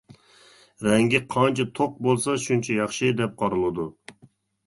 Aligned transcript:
رەڭگى 0.85 1.19
قانچە 1.33 1.65
توق 1.79 2.01
بولسا 2.07 2.35
شۇنچە 2.45 2.77
ياخشى 2.79 3.13
دەپ 3.19 3.35
قارىلىدۇ. 3.43 3.87